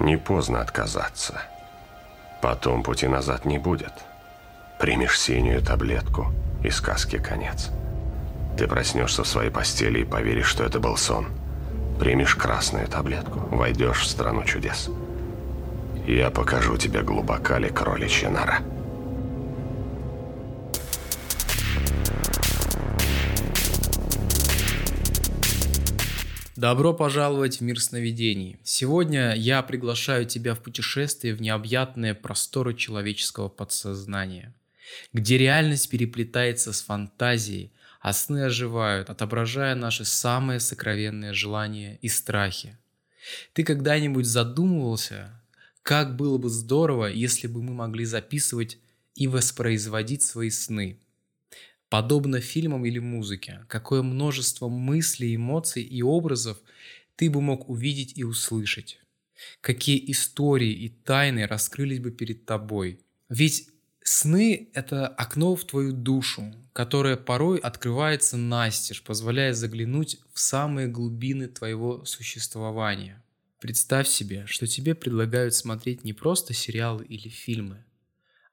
[0.00, 1.42] Не поздно отказаться.
[2.40, 3.92] Потом пути назад не будет.
[4.78, 6.32] Примешь синюю таблетку,
[6.64, 7.70] и сказки конец.
[8.56, 11.26] Ты проснешься в своей постели и поверишь, что это был сон.
[11.98, 14.88] Примешь красную таблетку, войдешь в страну чудес.
[16.06, 18.60] Я покажу тебе глубока ли кроличья нора.
[26.60, 28.58] Добро пожаловать в мир сновидений.
[28.62, 34.54] Сегодня я приглашаю тебя в путешествие в необъятные просторы человеческого подсознания,
[35.14, 42.76] где реальность переплетается с фантазией, а сны оживают, отображая наши самые сокровенные желания и страхи.
[43.54, 45.42] Ты когда-нибудь задумывался,
[45.82, 48.76] как было бы здорово, если бы мы могли записывать
[49.14, 51.00] и воспроизводить свои сны–
[51.90, 56.56] Подобно фильмам или музыке, какое множество мыслей, эмоций и образов
[57.16, 59.00] ты бы мог увидеть и услышать.
[59.60, 63.00] Какие истории и тайны раскрылись бы перед тобой.
[63.28, 63.70] Ведь
[64.04, 71.48] сны– это окно в твою душу, которое порой открывается настежь, позволяя заглянуть в самые глубины
[71.48, 73.20] твоего существования.
[73.58, 77.84] Представь себе, что тебе предлагают смотреть не просто сериалы или фильмы,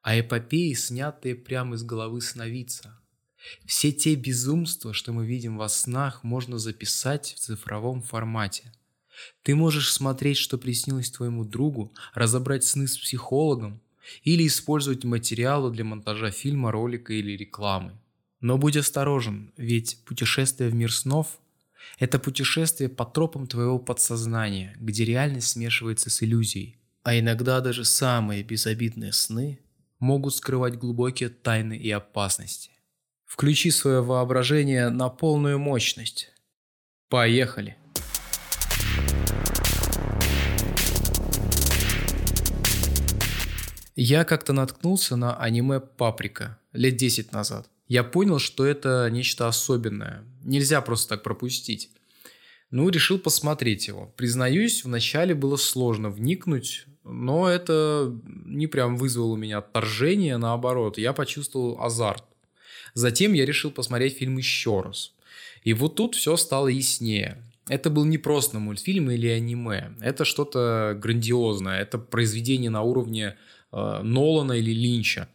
[0.02, 2.97] а эпопеи, снятые прямо из головы сновидца–
[3.66, 8.72] все те безумства, что мы видим во снах, можно записать в цифровом формате.
[9.44, 13.82] Ты можешь смотреть, что приснилось твоему другу, разобрать сны с психологом
[14.24, 17.98] или использовать материалы для монтажа фильма, ролика или рекламы.
[18.40, 21.40] Но будь осторожен, ведь путешествие в мир снов–
[22.00, 26.78] это путешествие по тропам твоего подсознания, где реальность смешивается с иллюзией.
[27.04, 29.60] А иногда даже самые безобидные сны
[30.00, 32.72] могут скрывать глубокие тайны и опасности.
[33.28, 36.32] Включи свое воображение на полную мощность.
[37.10, 37.76] Поехали!
[43.98, 47.70] Я как-то наткнулся на аниме «Паприка» лет 10 назад.
[47.88, 50.24] Я понял, что это нечто особенное.
[50.44, 51.90] Нельзя просто так пропустить.
[52.72, 54.14] Ну, решил посмотреть его.
[54.16, 61.12] Признаюсь, вначале было сложно вникнуть, но это не прям вызвало у меня отторжение, наоборот, я
[61.12, 62.24] почувствовал азарт.
[62.98, 65.14] Затем я решил посмотреть фильм еще раз.
[65.64, 67.38] И вот тут все стало яснее.
[67.70, 69.92] Это был не просто мультфильм или аниме.
[70.02, 71.80] Это что-то грандиозное.
[71.80, 73.36] Это произведение на уровне
[73.72, 75.30] э, Нолана или Линча.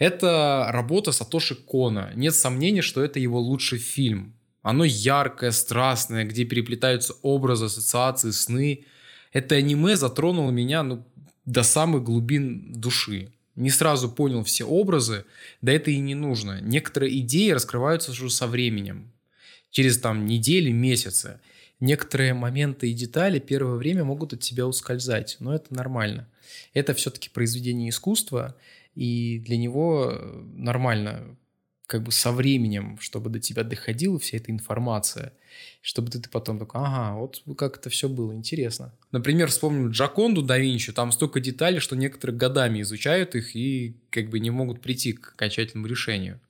[0.00, 2.10] Это работа Сатоши Кона.
[2.16, 4.34] Нет сомнений, что это его лучший фильм.
[4.62, 8.86] Оно яркое, страстное, где переплетаются образы, ассоциации, сны.
[9.32, 11.06] Это аниме затронуло меня ну,
[11.44, 15.24] до самых глубин души не сразу понял все образы,
[15.62, 16.60] да это и не нужно.
[16.60, 19.12] Некоторые идеи раскрываются уже со временем,
[19.70, 21.40] через там недели, месяцы.
[21.80, 26.28] Некоторые моменты и детали первое время могут от тебя ускользать, но это нормально.
[26.72, 28.56] Это все-таки произведение искусства,
[28.94, 30.12] и для него
[30.54, 31.36] нормально
[31.88, 35.32] как бы со временем, чтобы до тебя доходила вся эта информация,
[35.80, 38.94] чтобы ты, ты потом такой, ага, вот как это все было, интересно.
[39.10, 44.28] Например, вспомним Джаконду да Винчи, там столько деталей, что некоторые годами изучают их и как
[44.28, 46.40] бы не могут прийти к окончательному решению.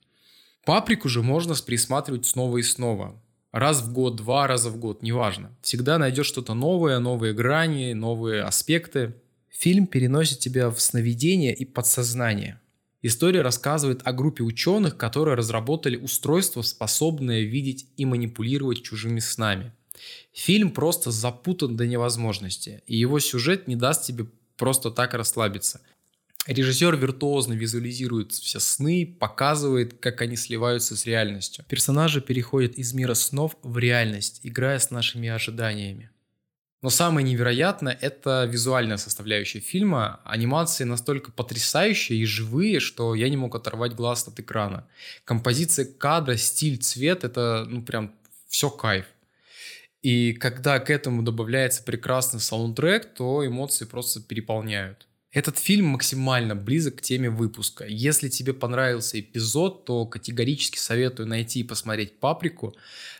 [0.65, 3.17] Паприку же можно присматривать снова и снова.
[3.53, 5.55] Раз в год, два раза в год, неважно.
[5.61, 9.15] Всегда найдешь что-то новое, новые грани, новые аспекты.
[9.47, 12.59] Фильм переносит тебя в сновидение и подсознание–
[13.01, 19.73] История рассказывает о группе ученых, которые разработали устройство, способное видеть и манипулировать чужими снами.
[20.33, 24.25] Фильм просто запутан до невозможности, и его сюжет не даст тебе
[24.57, 25.81] просто так расслабиться.
[26.45, 31.63] Режиссер виртуозно визуализирует все сны, показывает, как они сливаются с реальностью.
[31.67, 36.09] Персонажи переходят из мира снов в реальность, играя с нашими ожиданиями.
[36.81, 40.21] Но самое невероятное– это визуальная составляющая фильма.
[40.23, 44.87] Анимации настолько потрясающие и живые, что я не мог оторвать глаз от экрана.
[45.25, 48.13] Композиция кадра, стиль, цвет– это ну прям
[48.47, 49.05] все кайф.
[50.01, 55.08] И когда к этому добавляется прекрасный саундтрек, то эмоции просто переполняют.
[55.31, 57.85] Этот фильм максимально близок к теме выпуска.
[57.85, 62.75] Если тебе понравился эпизод, то категорически советую найти и посмотреть «Паприку».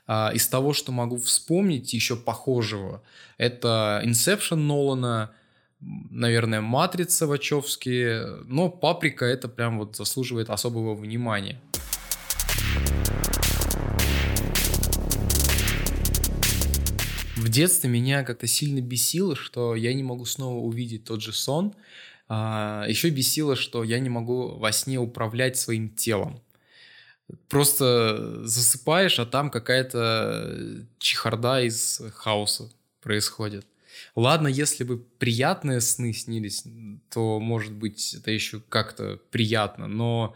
[0.07, 3.03] А, из того, что могу вспомнить еще похожего,
[3.37, 5.31] это «Инсепшн» Нолана,
[5.79, 11.61] наверное, «Матрица» Вачовски, но «Паприка» это прям вот заслуживает особого внимания.
[17.39, 21.73] В детстве меня как-то сильно бесило, что я не могу снова увидеть тот же сон.
[22.27, 26.41] А, еще бесило, что я не могу во сне управлять своим телом.
[27.47, 32.69] Просто засыпаешь, а там какая-то чехарда из хаоса
[33.01, 33.65] происходит.
[34.15, 36.65] Ладно, если бы приятные сны снились,
[37.09, 40.35] то, может быть, это еще как-то приятно, но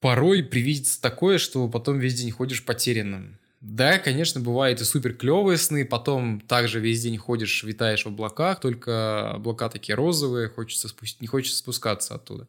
[0.00, 3.38] порой привидится такое, что потом весь день ходишь потерянным.
[3.60, 8.60] Да, конечно, бывают и супер клевые сны, потом также весь день ходишь, витаешь в облаках,
[8.60, 12.46] только облака такие розовые, хочется спустить, не хочется спускаться оттуда.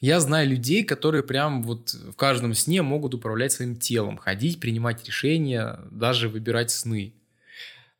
[0.00, 5.06] Я знаю людей, которые прям вот в каждом сне могут управлять своим телом, ходить, принимать
[5.06, 7.14] решения, даже выбирать сны.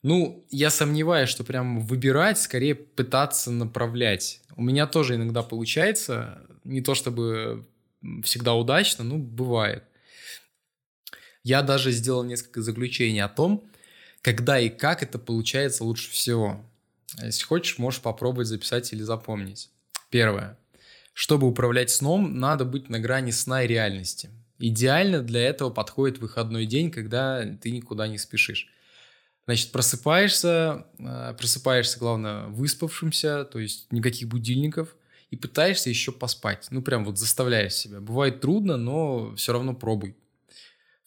[0.02, 4.40] Ну, я сомневаюсь, что прям выбирать, скорее пытаться направлять.
[4.56, 7.66] У меня тоже иногда получается, не то чтобы
[8.24, 9.84] всегда удачно, но бывает.
[11.44, 13.64] Я даже сделал несколько заключений о том,
[14.22, 16.64] когда и как это получается лучше всего.
[17.22, 19.70] Если хочешь, можешь попробовать записать или запомнить.
[20.10, 20.58] Первое.
[21.12, 24.30] Чтобы управлять сном, надо быть на грани сна и реальности.
[24.58, 28.68] Идеально для этого подходит выходной день, когда ты никуда не спешишь.
[29.46, 34.94] Значит, просыпаешься, э, просыпаешься, главное, выспавшимся, то есть никаких будильников,
[35.30, 36.68] и пытаешься еще поспать.
[36.70, 38.00] Ну, прям вот заставляешь себя.
[38.00, 40.16] Бывает трудно, но все равно пробуй.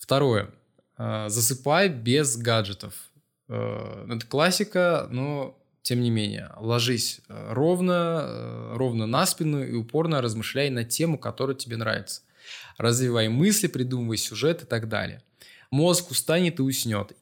[0.01, 0.49] Второе.
[0.97, 3.11] Э, засыпай без гаджетов.
[3.47, 6.49] Э, это классика, но тем не менее.
[6.57, 12.23] Ложись э, ровно, ровно на спину и упорно размышляй на тему, которая тебе нравится.
[12.79, 15.21] Развивай мысли, придумывай сюжет и так далее.
[15.69, 17.15] Мозг устанет и уснет.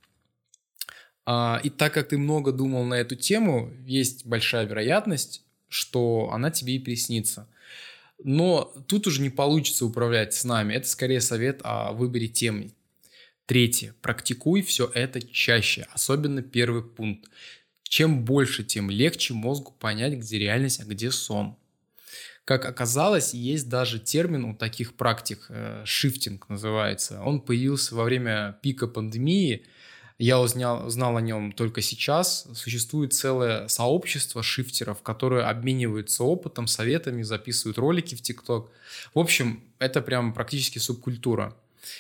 [1.26, 6.50] А, и так как ты много думал на эту тему, есть большая вероятность, что она
[6.50, 7.46] тебе и приснится.
[8.24, 10.74] Но тут уже не получится управлять с нами.
[10.74, 12.72] Это скорее совет о выборе темы.
[13.46, 13.96] Третье.
[14.02, 17.30] Практикуй все это чаще, особенно первый пункт.
[17.84, 21.56] Чем больше, тем легче мозгу понять, где реальность, а где сон.
[22.46, 27.22] Как оказалось, есть даже термин у таких практик, э, шифтинг называется.
[27.24, 29.66] Он появился во время пика пандемии–
[30.20, 32.46] я узнал, узнал о нем только сейчас.
[32.54, 38.70] Существует целое сообщество шифтеров, которые обмениваются опытом, советами, записывают ролики в ТикТок.
[39.14, 41.56] В общем, это прям практически субкультура.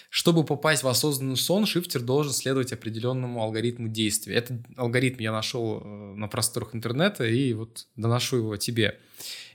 [0.09, 4.35] Чтобы попасть в осознанный сон, шифтер должен следовать определенному алгоритму действия.
[4.35, 8.99] Этот алгоритм я нашел э, на просторах интернета и вот доношу его тебе.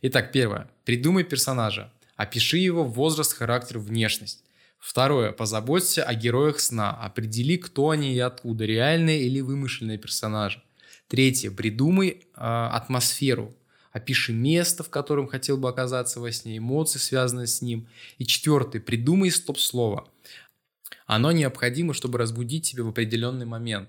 [0.00, 0.70] Итак, первое.
[0.84, 1.92] Придумай персонажа.
[2.16, 4.43] Опиши его возраст, характер, внешность.
[4.84, 5.32] Второе.
[5.32, 6.90] Позаботься о героях сна.
[6.90, 8.66] Определи, кто они и откуда.
[8.66, 10.62] Реальные или вымышленные персонажи.
[11.08, 11.50] Третье.
[11.50, 13.54] Придумай э, атмосферу.
[13.92, 17.88] Опиши место, в котором хотел бы оказаться во сне, эмоции, связанные с ним.
[18.18, 18.78] И четвертое.
[18.78, 20.06] Придумай стоп-слово.
[21.06, 23.88] Оно необходимо, чтобы разбудить тебя в определенный момент.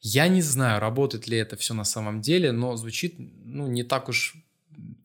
[0.00, 3.14] Я не знаю, работает ли это все на самом деле, но звучит
[3.44, 4.34] ну, не так уж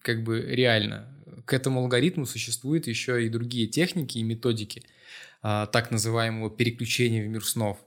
[0.01, 1.07] как бы реально
[1.47, 4.83] к этому алгоритму существуют еще и другие техники и методики
[5.41, 7.77] а, так называемого переключения в мир снов.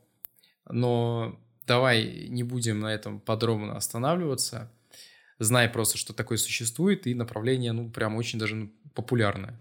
[0.66, 4.72] Но давай не будем на этом подробно останавливаться.
[5.38, 9.54] Знай просто, что такое существует, и направление, ну, прям очень даже ну, популярное.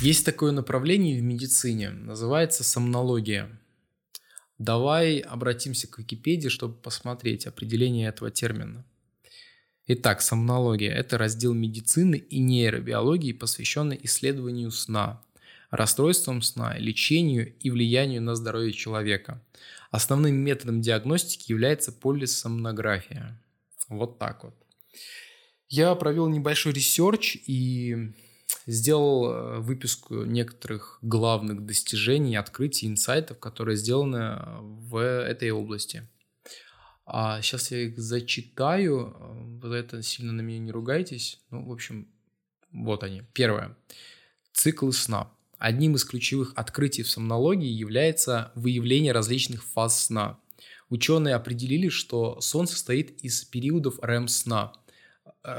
[0.00, 3.48] Есть такое направление в медицине, называется сомнология.
[4.58, 8.84] Давай обратимся к Википедии, чтобы посмотреть определение этого термина.
[9.86, 15.22] Итак, сомнология– это раздел медицины и нейробиологии, посвященный исследованию сна,
[15.70, 19.40] расстройствам сна, лечению и влиянию на здоровье человека.
[19.90, 23.40] Основным методом диагностики является полисомнография.
[23.88, 24.54] Вот так вот.
[25.68, 28.12] Я провел небольшой research и
[28.68, 36.06] сделал э, выписку некоторых главных достижений, открытий, инсайтов, которые сделаны э, в этой области.
[37.06, 39.58] А сейчас я их зачитаю.
[39.62, 41.40] За это сильно на меня не ругайтесь.
[41.50, 42.08] Ну, в общем,
[42.70, 43.22] вот они.
[43.32, 43.74] Первое.
[44.52, 45.30] Цикл сна.
[45.56, 50.38] Одним из ключевых открытий в сомнологии является выявление различных фаз сна.
[50.90, 54.74] Ученые определили, что сон состоит из периодов REM-сна–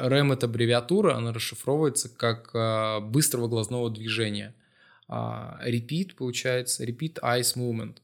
[0.08, 4.53] REM это аббревиатура, она расшифровывается как а, быстрого глазного движения.
[5.08, 7.98] А, repeat получается repeat eyes movement,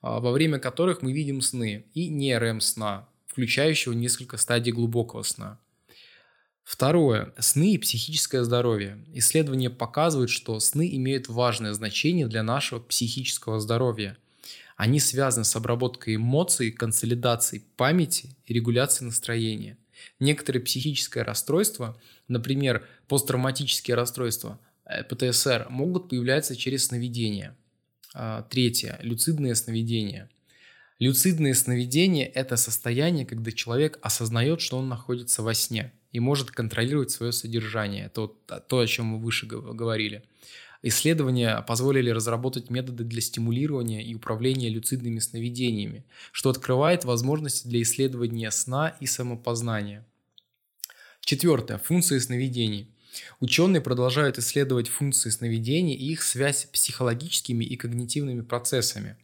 [0.00, 5.22] а, во время которых мы видим сны и не REM сна, включающего несколько стадий глубокого
[5.22, 5.58] сна.
[6.64, 7.32] Второе.
[7.38, 9.04] Сны и психическое здоровье.
[9.14, 14.16] Исследования показывают, что сны имеют важное значение для нашего психического здоровья.
[14.76, 19.76] Они связаны с обработкой эмоций, консолидацией памяти и регуляцией настроения.
[20.20, 27.56] Некоторые психические расстройства, например, посттравматические расстройства, э, ПТСР, могут появляться через сновидения.
[28.14, 28.98] А, третье.
[29.02, 30.28] Люцидные сновидения.
[30.98, 37.10] Люцидные сновидения– это состояние, когда человек осознает, что он находится во сне и может контролировать
[37.10, 38.06] свое содержание.
[38.06, 40.22] Это вот то, о чем мы выше говорили.
[40.82, 48.50] Исследования позволили разработать методы для стимулирования и управления люцидными сновидениями, что открывает возможности для исследования
[48.50, 50.04] сна и самопознания.
[51.20, 51.78] Четвертое.
[51.78, 52.90] Функции сновидений.
[53.38, 59.16] Ученые продолжают исследовать функции сновидений и их связь с психологическими и когнитивными процессами.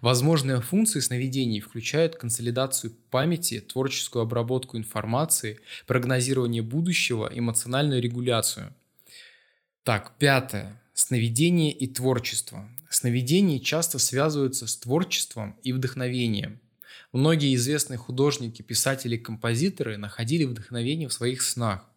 [0.00, 8.72] Возможные функции сновидений включают консолидацию памяти, творческую обработку информации, прогнозирование будущего, эмоциональную регуляцию.
[9.82, 10.81] Так, пятое.
[10.94, 12.68] Сновидение и творчество.
[12.90, 16.60] Сновидения часто связываются с творчеством и вдохновением.
[17.12, 21.88] Многие известные художники, писатели композиторы находили вдохновение в своих снах.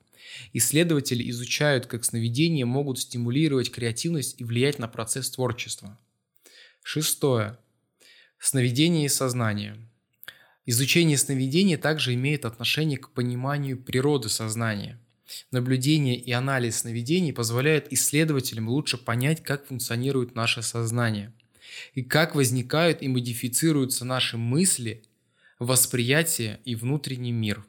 [0.54, 5.98] Исследователи изучают, как сновидения могут стимулировать креативность и влиять на процесс творчества.
[6.82, 7.58] Шестое.
[8.40, 9.78] Сновидение и сознание.
[10.66, 15.00] Изучение сновидений также имеет отношение к пониманию природы сознания.
[15.52, 21.34] Наблюдение и анализ сновидений позволяют исследователям лучше понять, как функционирует наше сознание
[21.94, 25.04] и как возникают и модифицируются наши мысли,
[25.60, 27.66] восприятие и внутренний мир.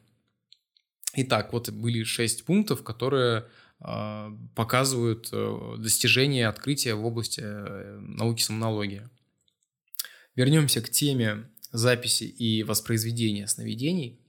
[1.13, 3.45] Итак, вот были шесть пунктов, которые
[3.79, 9.09] э, показывают э, достижения, открытия в области э, науки сомнологии.
[10.35, 14.19] Вернемся к теме записи и воспроизведения сновидений.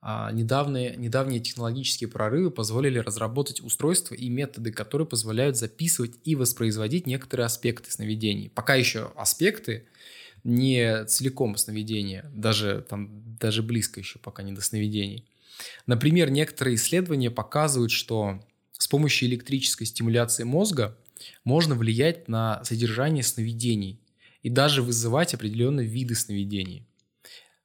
[0.00, 7.06] А недавние, недавние технологические прорывы позволили разработать устройства и методы, которые позволяют записывать и воспроизводить
[7.06, 8.48] некоторые аспекты сновидений.
[8.50, 9.86] Пока еще аспекты,
[10.44, 15.24] не целиком сновидения, даже, там, даже близко еще пока не до сновидений.
[15.86, 18.40] Например, некоторые исследования показывают, что
[18.72, 20.96] с помощью электрической стимуляции мозга
[21.44, 24.00] можно влиять на содержание сновидений
[24.42, 26.87] и даже вызывать определенные виды сновидений.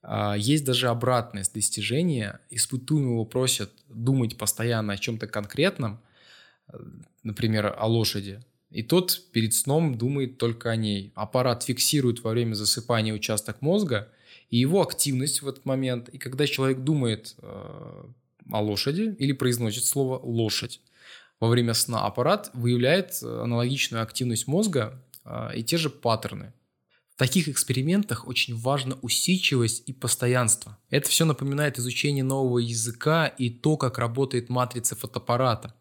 [0.04, 2.40] А, есть даже обратное достижение.
[2.50, 6.02] Испытуемого просят думать постоянно о чем-то конкретном,
[6.68, 6.78] э,
[7.24, 8.42] например, о лошади.
[8.70, 11.14] И тот перед сном думает только о ней.
[11.16, 14.10] Аппарат фиксирует во время засыпания участок мозга
[14.50, 16.10] и его активность в этот момент.
[16.10, 18.04] И когда человек думает э,
[18.52, 20.82] о лошади или произносит слово «лошадь»,
[21.40, 25.02] во время сна аппарат выявляет э, аналогичную активность мозга
[25.56, 26.52] и те же паттерны.
[27.24, 30.78] Таких экспериментах очень важна усидчивость и постоянство.
[30.90, 35.74] Это все напоминает изучение нового языка и то, как работает матрица фотоаппарата.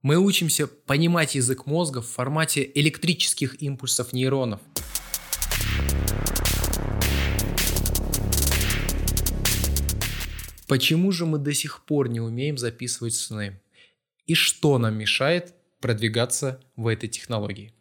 [0.00, 4.62] Мы учимся понимать язык мозга в формате электрических импульсов нейронов.
[10.66, 13.60] Почему же мы до сих пор не умеем записывать сны?
[14.24, 17.75] И что нам мешает продвигаться в этой технологии?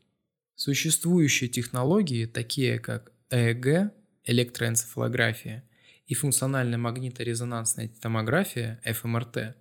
[0.55, 3.91] Существующие технологии, такие как ЭЭГ,
[4.23, 5.63] электроэнцефалография,
[6.07, 9.55] и функциональная магниторезонансная томография, ФМРТ,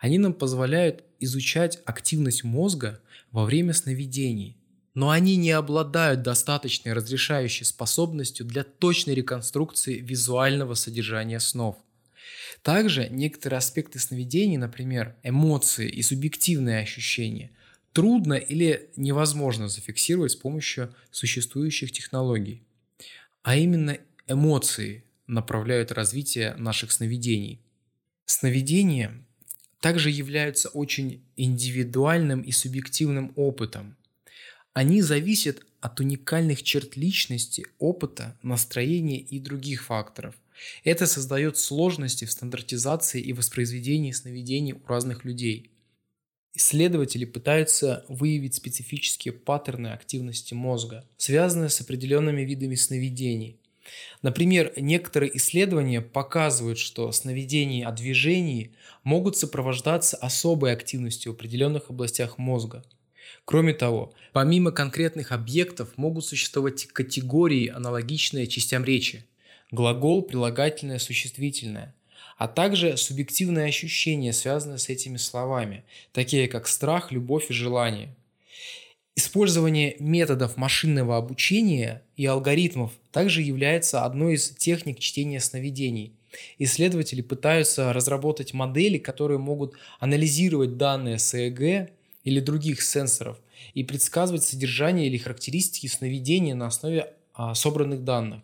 [0.00, 3.00] они нам позволяют изучать активность мозга
[3.30, 4.58] во время сновидений,
[4.94, 11.76] но они не обладают достаточной разрешающей способностью для точной реконструкции визуального содержания снов.
[12.62, 17.52] Также некоторые аспекты сновидений, например, эмоции и субъективные ощущения–
[17.94, 22.62] трудно или невозможно зафиксировать с помощью существующих технологий.
[23.42, 27.60] А именно эмоции направляют развитие наших сновидений.
[28.26, 29.14] Сновидения
[29.80, 33.96] также являются очень индивидуальным и субъективным опытом.
[34.72, 40.34] Они зависят от уникальных черт личности, опыта, настроения и других факторов.
[40.82, 45.70] Это создает сложности в стандартизации и воспроизведении сновидений у разных людей–
[46.56, 53.58] Исследователи пытаются выявить специфические паттерны активности мозга, связанные с определенными видами сновидений.
[54.22, 62.38] Например, некоторые исследования показывают, что сновидения о движении могут сопровождаться особой активностью в определенных областях
[62.38, 62.84] мозга.
[63.44, 69.26] Кроме того, помимо конкретных объектов могут существовать категории, аналогичные частям речи.
[69.72, 71.96] Глагол, прилагательное, существительное–
[72.36, 78.14] а также субъективные ощущения, связанные с этими словами, такие как страх, любовь и желание.
[79.16, 86.12] Использование методов машинного обучения и алгоритмов также является одной из техник чтения сновидений.
[86.58, 91.90] Исследователи пытаются разработать модели, которые могут анализировать данные с ЭЭГ
[92.24, 93.38] или других сенсоров
[93.72, 98.42] и предсказывать содержание или характеристики сновидения на основе а, собранных данных.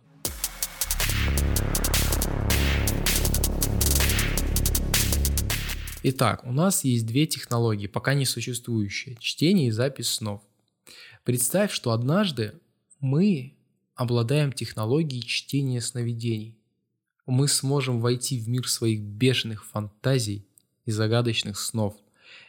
[6.02, 10.40] Итак, у нас есть две технологии, пока не существующие– чтение и запись снов.
[11.24, 12.54] Представь, что однажды
[13.00, 13.58] мы
[13.94, 16.56] обладаем технологией чтения сновидений.
[17.26, 20.46] Мы сможем войти в мир своих бешеных фантазий
[20.86, 21.96] и загадочных снов,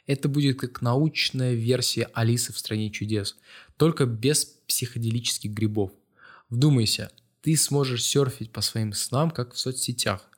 [0.08, 3.36] Это будет как научная версия Алисы в «Стране чудес»,
[3.75, 5.91] только без психоделических грибов.
[6.50, 10.29] Вдумайся, ты сможешь серфить по своим снам, как в соцсетях,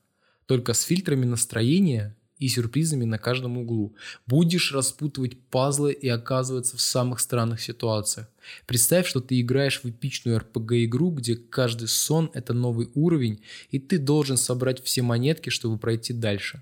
[0.47, 3.95] только с фильтрами настроения и сюрпризами на каждом углу.
[4.25, 8.27] Будешь распутывать пазлы и оказываться в самых странных ситуациях.
[8.65, 13.97] Представь, что ты играешь в эпичную RPG-игру, где каждый сон– это новый уровень, и ты
[13.97, 16.61] должен собрать все монетки, чтобы пройти дальше.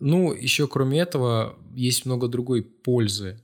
[0.00, 3.40] Ну, еще кроме этого, есть много другой пользы.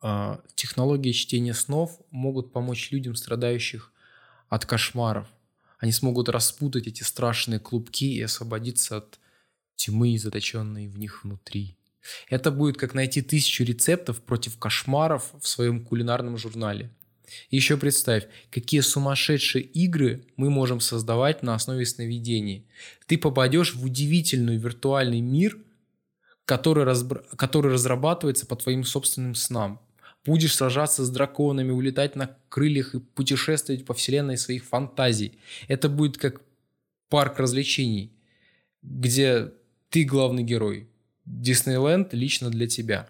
[0.00, 3.90] А, технологии чтения снов могут помочь людям, страдающих
[4.48, 5.26] от кошмаров.
[5.78, 9.18] Они смогут распутать эти страшные клубки и освободиться от
[9.76, 11.76] тьмы, заточенной в них внутри.
[12.28, 16.90] Это будет как найти тысячу рецептов против кошмаров в своем кулинарном журнале.
[17.50, 22.66] И еще представь, какие сумасшедшие игры мы можем создавать на основе сновидений.
[23.06, 25.58] Ты попадешь в удивительный виртуальный мир,
[26.44, 27.24] который, разбр...
[27.36, 29.80] который разрабатывается по твоим собственным снам.
[30.26, 35.38] Будешь сражаться с драконами, улетать на крыльях и путешествовать по вселенной своих фантазий.
[35.68, 36.42] Это будет как
[37.08, 38.12] парк развлечений,
[38.82, 39.52] где
[39.94, 40.88] ты главный герой.
[41.24, 43.08] Диснейленд лично для тебя.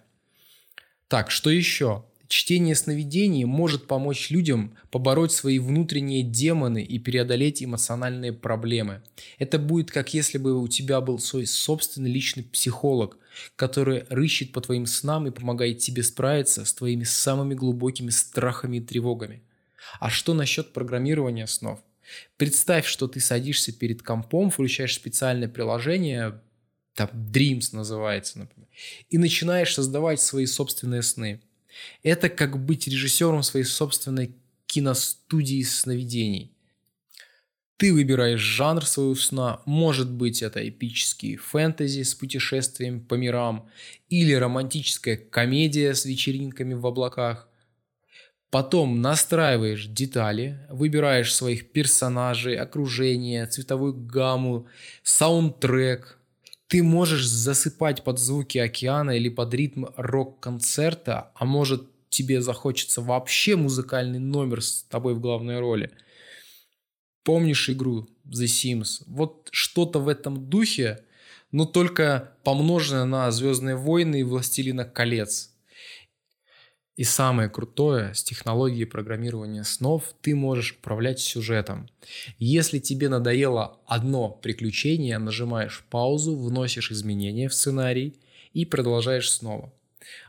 [1.08, 2.04] Так, что еще?
[2.28, 9.00] Чтение сновидений может помочь людям побороть свои внутренние демоны и преодолеть эмоциональные проблемы.
[9.38, 13.16] Это будет как если бы у тебя был свой собственный личный психолог,
[13.56, 18.82] который рыщет по твоим снам и помогает тебе справиться с твоими самыми глубокими страхами и
[18.82, 19.42] тревогами.
[20.00, 21.80] А что насчет программирования снов?
[22.36, 26.42] Представь, что ты садишься перед компом, включаешь специальное приложение,
[26.94, 28.68] там Dreams называется, например,
[29.10, 31.40] и начинаешь создавать свои собственные сны.
[32.02, 34.34] Это как быть режиссером своей собственной
[34.66, 36.52] киностудии сновидений.
[37.76, 43.68] Ты выбираешь жанр своего сна, может быть это эпический фэнтези с путешествием по мирам
[44.08, 47.48] или романтическая комедия с вечеринками в облаках.
[48.50, 54.68] Потом настраиваешь детали, выбираешь своих персонажей, окружение, цветовую гамму,
[55.02, 56.20] саундтрек,
[56.68, 63.56] ты можешь засыпать под звуки океана или под ритм рок-концерта, а может тебе захочется вообще
[63.56, 65.90] музыкальный номер с тобой в главной роли.
[67.24, 69.02] Помнишь игру The Sims?
[69.06, 71.04] Вот что-то в этом духе,
[71.50, 75.50] но только помноженное на Звездные войны и Властелина колец–
[76.96, 81.88] и самое крутое, с технологией программирования снов ты можешь управлять сюжетом.
[82.38, 88.14] Если тебе надоело одно приключение, нажимаешь паузу, вносишь изменения в сценарий
[88.52, 89.72] и продолжаешь снова.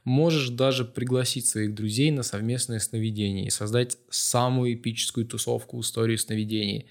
[0.06, 6.16] Можешь даже пригласить своих друзей на совместное сновидение и создать самую эпическую тусовку в истории
[6.16, 6.88] сновидений.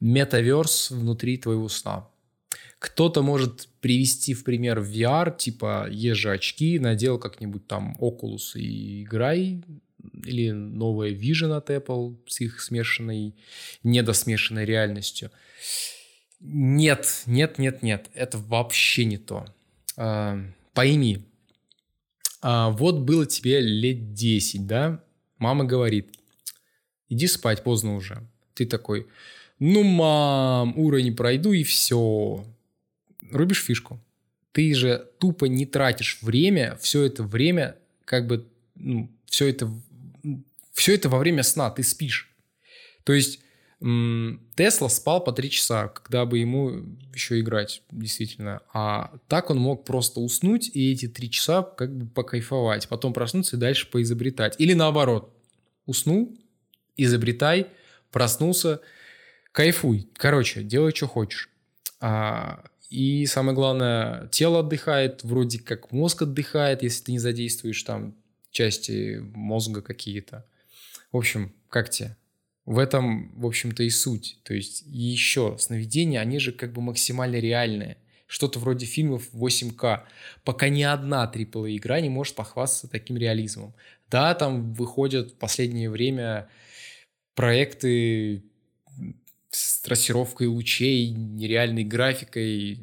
[0.00, 2.08] Метаверс внутри твоего сна.
[2.82, 9.62] Кто-то может привести в пример VR, типа ешь очки, надел как-нибудь там Oculus и играй,
[10.24, 13.36] или новая Vision от Apple с их смешанной,
[13.84, 15.30] недосмешанной реальностью.
[16.40, 19.46] Нет, нет, нет, нет, это вообще не то.
[19.96, 20.40] А,
[20.74, 21.20] пойми,
[22.40, 25.04] а, вот было тебе лет 10, да?
[25.38, 26.08] Мама говорит,
[27.08, 28.26] иди спать, поздно уже.
[28.54, 29.06] Ты такой,
[29.60, 32.44] ну, мам, уровень пройду и все
[33.32, 34.00] рубишь фишку.
[34.52, 39.70] Ты же тупо не тратишь время, все это время, как бы, ну, все это,
[40.72, 42.30] все это во время сна, ты спишь.
[43.04, 43.40] То есть
[43.80, 48.60] Тесла спал по три часа, когда бы ему еще играть, действительно.
[48.72, 53.56] А так он мог просто уснуть и эти три часа как бы покайфовать, потом проснуться
[53.56, 54.54] и дальше поизобретать.
[54.60, 55.34] Или наоборот,
[55.86, 56.38] уснул,
[56.96, 57.66] изобретай,
[58.12, 58.80] проснулся,
[59.50, 60.08] кайфуй.
[60.14, 61.50] Короче, делай, что хочешь.
[61.98, 68.14] А, и самое главное, тело отдыхает, вроде как мозг отдыхает, если ты не задействуешь там
[68.50, 70.46] части мозга какие-то.
[71.10, 72.18] В общем, как тебе?
[72.66, 74.38] В этом, в общем-то, и суть.
[74.44, 77.96] То есть еще сновидения, они же как бы максимально реальные.
[78.26, 80.02] Что-то вроде фильмов 8К.
[80.44, 83.74] Пока ни одна AAA игра не может похвастаться таким реализмом.
[84.10, 86.50] Да, там выходят в последнее время
[87.34, 88.44] проекты
[89.52, 92.80] с трассировкой лучей, нереальной графикой.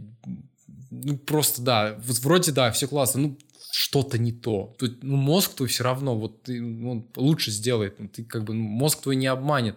[0.92, 3.38] Ну, просто, да, вроде, да, все классно, ну,
[3.72, 4.76] что-то не то.
[4.80, 8.00] Тут, ну, мозг твой все равно, вот ты, он лучше сделает.
[8.00, 9.76] Ну, ты как бы, ну, мозг твой не обманет.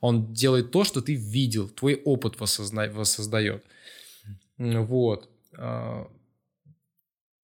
[0.00, 2.88] Он делает то, что ты видел, твой опыт воссозна...
[2.88, 3.64] воссоздает.
[4.58, 5.28] Вот.
[5.56, 6.08] А,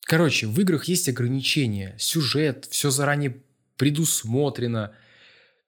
[0.02, 1.96] короче, в играх есть ограничения.
[1.98, 3.42] Сюжет, все заранее
[3.76, 4.92] предусмотрено.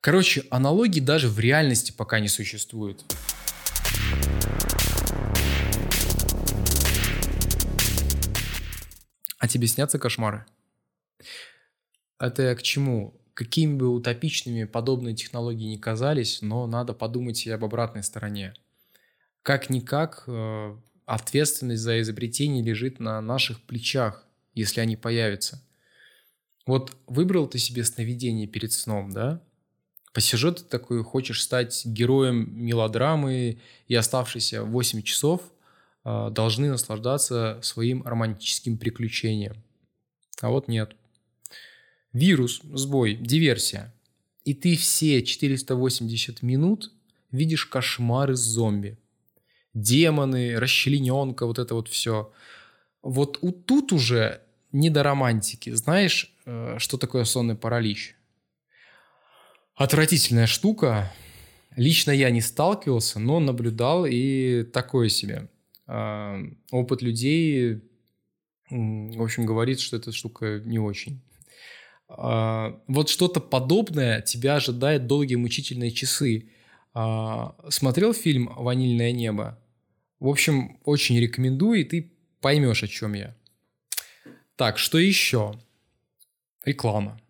[0.03, 3.05] Короче, аналогий даже в реальности пока не существует.
[9.38, 10.45] А тебе снятся кошмары?
[12.19, 13.17] Это к чему?
[13.35, 18.55] Какими бы утопичными подобные технологии не казались, но надо подумать и об обратной стороне.
[19.45, 25.62] Как-никак э, ответственность за изобретение лежит на наших плечах, если они появятся.
[26.67, 29.41] Вот выбрал ты себе сновидение перед сном, да?
[30.12, 35.40] По сюжету такой хочешь стать героем мелодрамы и оставшиеся 8 часов
[36.05, 39.62] э, должны наслаждаться своим романтическим приключением.
[40.40, 40.96] А вот нет.
[42.12, 43.94] Вирус, сбой, диверсия.
[44.44, 46.92] И ты все 480 минут
[47.31, 48.98] видишь кошмары с зомби.
[49.72, 52.33] Демоны, расчлененка, вот это вот все.
[53.01, 55.70] Вот тут уже не до романтики.
[55.70, 58.16] Знаешь, э, что такое сонный паралич?
[59.83, 61.12] Отвратительная штука.
[61.75, 65.49] Лично я не сталкивался, но наблюдал и такое себе.
[65.88, 66.38] А,
[66.71, 67.83] опыт людей,
[68.71, 71.21] в общем, говорит, что эта штука не очень.
[72.09, 76.49] А, вот что-то подобное тебя ожидает долгие мучительные часы.
[76.95, 79.59] А, смотрел фильм «Ванильное небо»?
[80.21, 83.37] В общем, очень рекомендую, и ты поймешь, о чем я.
[84.55, 85.61] Так, что еще?
[86.64, 87.21] Реклама.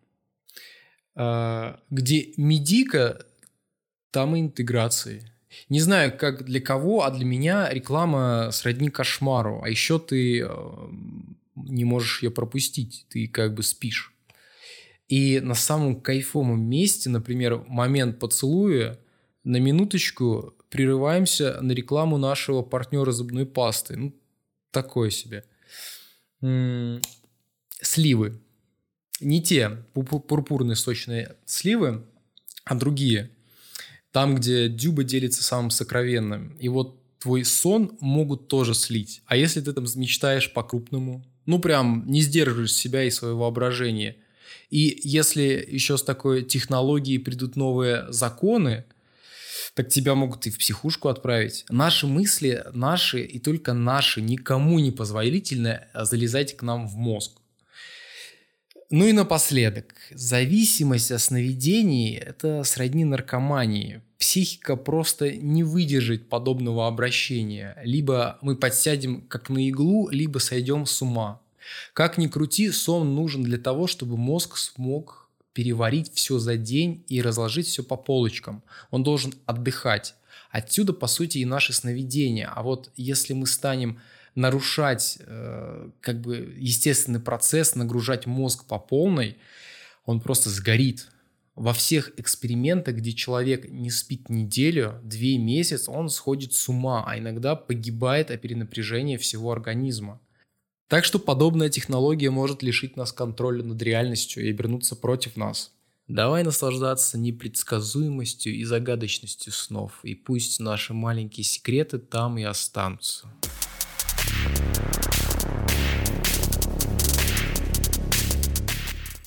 [1.14, 3.24] А, где медика,
[4.10, 5.32] там и интеграции.
[5.68, 9.62] Не знаю, как для кого, а для меня реклама сродни кошмару.
[9.62, 10.48] А еще ты
[11.54, 13.06] не можешь ее пропустить.
[13.10, 14.14] Ты как бы спишь.
[15.08, 18.98] И на самом кайфовом месте, например, момент поцелуя,
[19.44, 23.96] на минуточку прерываемся на рекламу нашего партнера зубной пасты.
[23.96, 24.14] Ну,
[24.70, 25.44] такое себе.
[27.82, 28.40] Сливы.
[29.22, 32.04] Не те пурпурные сочные сливы,
[32.64, 33.30] а другие.
[34.10, 36.56] Там, где дюба делится самым сокровенным.
[36.60, 39.22] И вот твой сон могут тоже слить.
[39.26, 44.16] А если ты там мечтаешь по-крупному, ну прям не сдерживаешь себя и свое воображение–
[44.72, 48.86] и если еще с такой технологией придут новые законы,
[49.74, 51.66] так тебя могут и в психушку отправить.
[51.68, 57.41] Наши мысли, наши и только наши, никому не позволительно залезать к нам в мозг.
[58.92, 64.02] Ну и напоследок, зависимость от сновидений– это сродни наркомании.
[64.18, 67.74] Психика просто не выдержит подобного обращения.
[67.84, 71.40] Либо мы подсядем как на иглу, либо сойдем с ума.
[71.94, 77.22] Как ни крути, сон нужен для того, чтобы мозг смог переварить все за день и
[77.22, 78.62] разложить все по полочкам.
[78.90, 80.16] Он должен отдыхать.
[80.50, 82.52] Отсюда, по сути, и наши сновидения.
[82.54, 84.02] А вот если мы станем
[84.34, 89.36] нарушать э, как бы естественный процесс, нагружать мозг по полной,
[90.04, 91.08] он просто сгорит.
[91.54, 97.18] Во всех экспериментах, где человек не спит неделю, две месяца, он сходит с ума, а
[97.18, 100.18] иногда погибает от перенапряжения всего организма.
[100.88, 105.72] Так что подобная технология может лишить нас контроля над реальностью и обернуться против нас.
[106.08, 113.28] Давай наслаждаться непредсказуемостью и загадочностью снов, и пусть наши маленькие секреты там и останутся.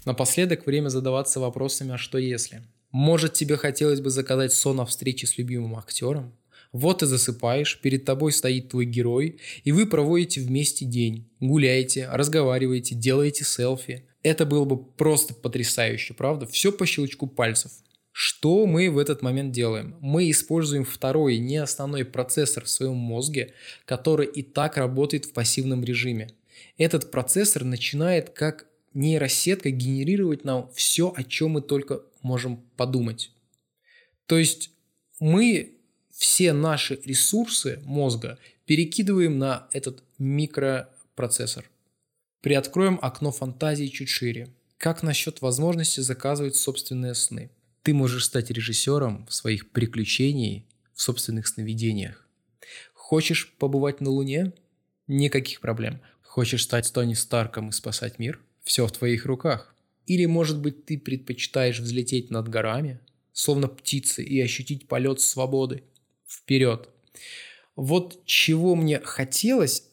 [0.06, 2.62] Напоследок время задаваться вопросами «а что если?».
[2.92, 6.34] Может тебе хотелось бы заказать сон о встрече с любимым актером?
[6.72, 11.28] Вот ты засыпаешь, перед тобой стоит твой герой, и вы проводите вместе день.
[11.40, 14.06] Гуляете, разговариваете, делаете селфи.
[14.24, 16.46] Это было бы просто потрясающе, правда?
[16.46, 17.72] Все по щелчку пальцев.
[18.18, 19.98] Что мы в этот момент делаем?
[20.00, 25.84] Мы используем второй, не основной процессор в своем мозге, который и так работает в пассивном
[25.84, 26.30] режиме.
[26.78, 33.32] Этот процессор начинает как нейросетка генерировать нам все, о чем мы только можем подумать.
[34.28, 34.72] То есть
[35.20, 35.76] мы
[36.10, 41.70] все наши ресурсы мозга перекидываем на этот микропроцессор.
[42.40, 44.48] Приоткроем окно фантазии чуть шире.
[44.78, 47.50] Как насчет возможности заказывать собственные сны?
[47.86, 52.28] Ты можешь стать режиссером своих приключений в собственных сновидениях.
[52.96, 54.54] Хочешь побывать на Луне?
[55.06, 56.02] Никаких проблем.
[56.24, 58.40] Хочешь стать Тони Старком и спасать мир?
[58.64, 59.76] Все в твоих руках.
[60.08, 63.02] Или, может быть, ты предпочитаешь взлететь над горами,
[63.34, 65.84] словно птицы, и ощутить полет свободы–
[66.28, 66.90] вперед.
[67.76, 69.84] Вот чего мне хотелось,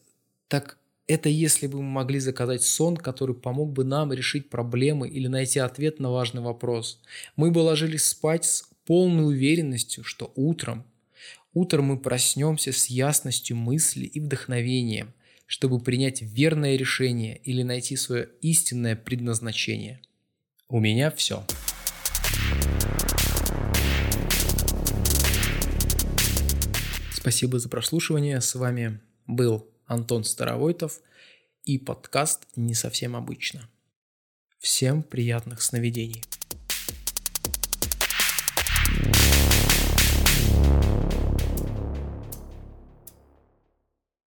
[0.47, 5.27] так это если бы мы могли заказать сон, который помог бы нам решить проблемы или
[5.27, 7.01] найти ответ на важный вопрос.
[7.35, 10.85] Мы бы ложились спать с полной уверенностью, что утром,
[11.53, 15.13] утром мы проснемся с ясностью мысли и вдохновением,
[15.45, 20.01] чтобы принять верное решение или найти свое истинное предназначение.
[20.69, 21.45] У меня все.
[27.13, 28.41] Спасибо за прослушивание.
[28.41, 31.01] С вами был Антон Старовойтов.
[31.65, 33.69] и подкаст «Не совсем обычно».
[34.59, 36.23] Всем приятных сновидений.